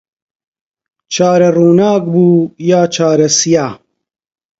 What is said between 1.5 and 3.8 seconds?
ڕووناک بوو یا چارە سیا